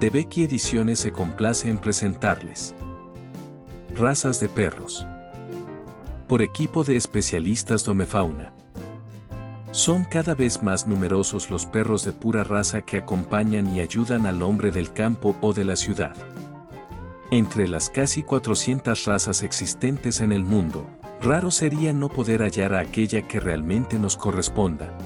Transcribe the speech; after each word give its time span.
De 0.00 0.10
Becky 0.10 0.44
Ediciones 0.44 1.00
se 1.00 1.10
complace 1.10 1.68
en 1.68 1.76
presentarles. 1.76 2.72
Razas 3.96 4.38
de 4.38 4.48
perros. 4.48 5.04
Por 6.28 6.40
equipo 6.40 6.84
de 6.84 6.94
especialistas 6.94 7.82
Domefauna. 7.82 8.52
Son 9.72 10.04
cada 10.04 10.36
vez 10.36 10.62
más 10.62 10.86
numerosos 10.86 11.50
los 11.50 11.66
perros 11.66 12.04
de 12.04 12.12
pura 12.12 12.44
raza 12.44 12.82
que 12.82 12.98
acompañan 12.98 13.74
y 13.74 13.80
ayudan 13.80 14.26
al 14.26 14.40
hombre 14.42 14.70
del 14.70 14.92
campo 14.92 15.34
o 15.40 15.52
de 15.52 15.64
la 15.64 15.74
ciudad. 15.74 16.14
Entre 17.32 17.66
las 17.66 17.90
casi 17.90 18.22
400 18.22 19.04
razas 19.04 19.42
existentes 19.42 20.20
en 20.20 20.30
el 20.30 20.44
mundo, 20.44 20.86
raro 21.20 21.50
sería 21.50 21.92
no 21.92 22.08
poder 22.08 22.42
hallar 22.42 22.72
a 22.74 22.80
aquella 22.80 23.26
que 23.26 23.40
realmente 23.40 23.98
nos 23.98 24.16
corresponda. 24.16 24.96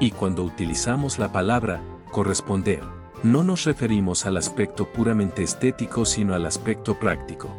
Y 0.00 0.10
cuando 0.10 0.42
utilizamos 0.42 1.20
la 1.20 1.30
palabra 1.30 1.80
corresponder, 2.10 2.82
no 3.22 3.44
nos 3.44 3.64
referimos 3.64 4.26
al 4.26 4.36
aspecto 4.36 4.86
puramente 4.92 5.42
estético 5.42 6.04
sino 6.04 6.34
al 6.34 6.44
aspecto 6.44 6.98
práctico. 6.98 7.50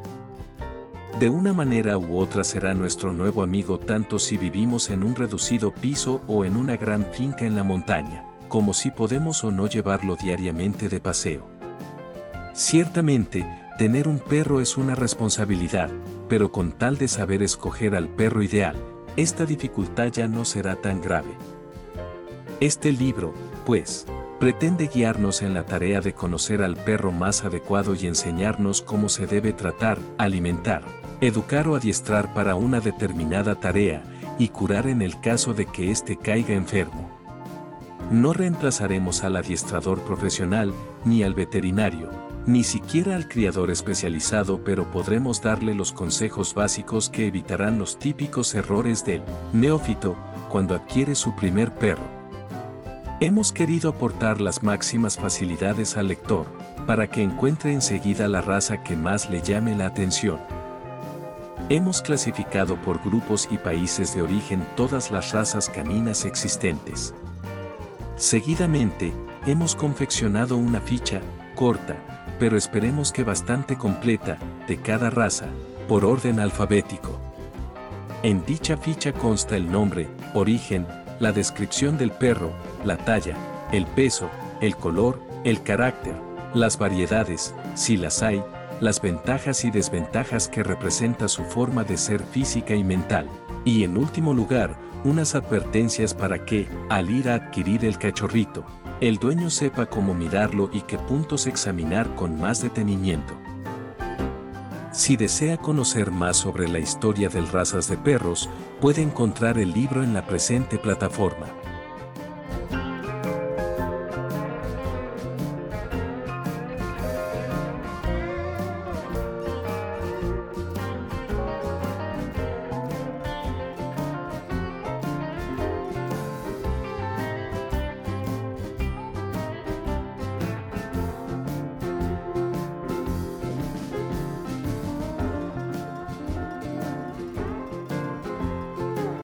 De 1.19 1.29
una 1.29 1.53
manera 1.53 1.97
u 1.97 2.17
otra 2.17 2.43
será 2.43 2.73
nuestro 2.73 3.13
nuevo 3.13 3.43
amigo 3.43 3.79
tanto 3.79 4.19
si 4.19 4.37
vivimos 4.37 4.89
en 4.89 5.03
un 5.03 5.15
reducido 5.15 5.71
piso 5.71 6.21
o 6.27 6.43
en 6.43 6.57
una 6.57 6.75
gran 6.75 7.05
finca 7.05 7.45
en 7.45 7.55
la 7.55 7.63
montaña, 7.63 8.25
como 8.49 8.73
si 8.73 8.91
podemos 8.91 9.43
o 9.43 9.51
no 9.51 9.67
llevarlo 9.67 10.17
diariamente 10.17 10.89
de 10.89 10.99
paseo. 10.99 11.47
Ciertamente, 12.53 13.47
tener 13.77 14.07
un 14.07 14.19
perro 14.19 14.59
es 14.59 14.75
una 14.75 14.95
responsabilidad, 14.95 15.89
pero 16.27 16.51
con 16.51 16.73
tal 16.73 16.97
de 16.97 17.07
saber 17.07 17.41
escoger 17.41 17.95
al 17.95 18.09
perro 18.09 18.43
ideal, 18.43 18.75
esta 19.15 19.45
dificultad 19.45 20.07
ya 20.07 20.27
no 20.27 20.43
será 20.43 20.75
tan 20.75 20.99
grave. 20.99 21.31
Este 22.59 22.91
libro, 22.91 23.33
pues, 23.65 24.07
pretende 24.39 24.87
guiarnos 24.87 25.41
en 25.41 25.53
la 25.53 25.65
tarea 25.65 26.01
de 26.01 26.13
conocer 26.13 26.61
al 26.61 26.75
perro 26.75 27.11
más 27.11 27.43
adecuado 27.43 27.95
y 27.95 28.07
enseñarnos 28.07 28.81
cómo 28.81 29.09
se 29.09 29.27
debe 29.27 29.53
tratar, 29.53 29.99
alimentar, 30.17 30.83
educar 31.21 31.67
o 31.67 31.75
adiestrar 31.75 32.33
para 32.33 32.55
una 32.55 32.79
determinada 32.79 33.55
tarea, 33.55 34.03
y 34.39 34.49
curar 34.49 34.87
en 34.87 35.01
el 35.01 35.19
caso 35.19 35.53
de 35.53 35.65
que 35.65 35.91
éste 35.91 36.17
caiga 36.17 36.53
enfermo. 36.53 37.09
No 38.11 38.33
reemplazaremos 38.33 39.23
al 39.23 39.37
adiestrador 39.37 40.01
profesional, 40.01 40.73
ni 41.05 41.23
al 41.23 41.33
veterinario, 41.33 42.09
ni 42.45 42.63
siquiera 42.63 43.15
al 43.15 43.27
criador 43.27 43.71
especializado, 43.71 44.63
pero 44.63 44.91
podremos 44.91 45.41
darle 45.41 45.73
los 45.73 45.93
consejos 45.93 46.53
básicos 46.53 47.09
que 47.09 47.27
evitarán 47.27 47.79
los 47.79 47.97
típicos 47.97 48.53
errores 48.55 49.05
del 49.05 49.21
neófito 49.53 50.15
cuando 50.49 50.75
adquiere 50.75 51.15
su 51.15 51.35
primer 51.35 51.73
perro. 51.73 52.22
Hemos 53.23 53.53
querido 53.53 53.91
aportar 53.91 54.41
las 54.41 54.63
máximas 54.63 55.15
facilidades 55.15 55.95
al 55.95 56.09
lector, 56.09 56.45
para 56.85 57.09
que 57.09 57.23
encuentre 57.23 57.71
enseguida 57.71 58.27
la 58.27 58.41
raza 58.41 58.83
que 58.83 58.97
más 58.97 59.29
le 59.29 59.41
llame 59.41 59.77
la 59.77 59.85
atención. 59.85 60.41
Hemos 61.69 62.01
clasificado 62.01 62.75
por 62.81 63.01
grupos 63.01 63.47
y 63.49 63.57
países 63.57 64.13
de 64.13 64.23
origen 64.23 64.67
todas 64.75 65.09
las 65.09 65.31
razas 65.31 65.69
caninas 65.69 66.25
existentes. 66.25 67.13
Seguidamente, 68.17 69.13
hemos 69.45 69.73
confeccionado 69.73 70.57
una 70.57 70.81
ficha, 70.81 71.21
corta, 71.55 71.95
pero 72.39 72.57
esperemos 72.57 73.13
que 73.13 73.23
bastante 73.23 73.77
completa, 73.77 74.37
de 74.67 74.75
cada 74.81 75.09
raza, 75.09 75.45
por 75.87 76.03
orden 76.03 76.41
alfabético. 76.41 77.17
En 78.21 78.43
dicha 78.43 78.75
ficha 78.75 79.13
consta 79.13 79.55
el 79.55 79.71
nombre, 79.71 80.09
origen, 80.33 80.85
la 81.21 81.31
descripción 81.31 81.97
del 81.97 82.11
perro, 82.11 82.51
la 82.85 82.97
talla, 82.97 83.35
el 83.71 83.85
peso, 83.85 84.29
el 84.61 84.75
color, 84.75 85.19
el 85.43 85.61
carácter, 85.63 86.15
las 86.53 86.77
variedades, 86.77 87.53
si 87.75 87.97
las 87.97 88.21
hay, 88.23 88.43
las 88.79 89.01
ventajas 89.01 89.65
y 89.65 89.71
desventajas 89.71 90.47
que 90.47 90.63
representa 90.63 91.27
su 91.27 91.43
forma 91.43 91.83
de 91.83 91.97
ser 91.97 92.23
física 92.23 92.75
y 92.75 92.83
mental, 92.83 93.27
y 93.65 93.83
en 93.83 93.97
último 93.97 94.33
lugar, 94.33 94.75
unas 95.03 95.35
advertencias 95.35 96.13
para 96.13 96.45
que, 96.45 96.67
al 96.89 97.09
ir 97.09 97.29
a 97.29 97.35
adquirir 97.35 97.85
el 97.85 97.97
cachorrito, 97.97 98.65
el 99.01 99.17
dueño 99.17 99.49
sepa 99.49 99.85
cómo 99.85 100.13
mirarlo 100.13 100.69
y 100.71 100.81
qué 100.81 100.97
puntos 100.97 101.47
examinar 101.47 102.15
con 102.15 102.39
más 102.39 102.61
detenimiento. 102.61 103.33
Si 104.93 105.17
desea 105.17 105.57
conocer 105.57 106.11
más 106.11 106.37
sobre 106.37 106.69
la 106.69 106.79
historia 106.79 107.27
de 107.27 107.41
razas 107.41 107.89
de 107.89 107.97
perros, 107.97 108.49
puede 108.79 109.01
encontrar 109.01 109.57
el 109.57 109.73
libro 109.73 110.03
en 110.03 110.13
la 110.13 110.25
presente 110.25 110.77
plataforma. 110.77 111.47